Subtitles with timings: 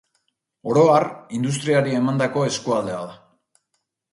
[0.69, 1.03] Oro har,
[1.39, 3.19] industriari emandako eskualdea da.